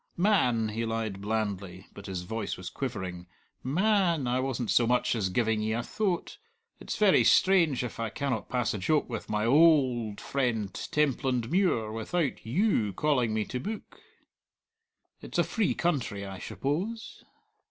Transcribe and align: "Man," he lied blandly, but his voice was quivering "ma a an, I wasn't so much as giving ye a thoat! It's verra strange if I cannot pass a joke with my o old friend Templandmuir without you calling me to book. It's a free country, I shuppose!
"Man," 0.17 0.69
he 0.69 0.83
lied 0.83 1.21
blandly, 1.21 1.85
but 1.93 2.07
his 2.07 2.23
voice 2.23 2.57
was 2.57 2.71
quivering 2.71 3.27
"ma 3.61 4.13
a 4.13 4.15
an, 4.15 4.25
I 4.25 4.39
wasn't 4.39 4.71
so 4.71 4.87
much 4.87 5.13
as 5.15 5.29
giving 5.29 5.61
ye 5.61 5.73
a 5.73 5.83
thoat! 5.83 6.39
It's 6.79 6.97
verra 6.97 7.23
strange 7.23 7.83
if 7.83 7.99
I 7.99 8.09
cannot 8.09 8.49
pass 8.49 8.73
a 8.73 8.79
joke 8.79 9.07
with 9.07 9.29
my 9.29 9.45
o 9.45 9.51
old 9.51 10.19
friend 10.19 10.73
Templandmuir 10.73 11.91
without 11.91 12.43
you 12.43 12.93
calling 12.93 13.31
me 13.31 13.45
to 13.45 13.59
book. 13.59 14.01
It's 15.21 15.37
a 15.37 15.43
free 15.43 15.75
country, 15.75 16.25
I 16.25 16.39
shuppose! 16.39 17.23